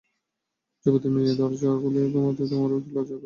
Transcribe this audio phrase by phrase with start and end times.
[0.85, 3.19] যুবতী মেয়ে হয়ে দরজা খুলে ঘুমাতে, তোমারও কি লজ্জা করেনা?